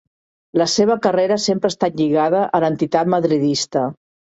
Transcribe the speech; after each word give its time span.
La 0.61 0.65
seva 0.75 0.95
carrera 1.03 1.39
sempre 1.45 1.73
ha 1.73 1.75
estat 1.75 2.03
lligada 2.03 2.43
a 2.61 2.67
l'entitat 2.67 3.17
madridista. 3.19 3.91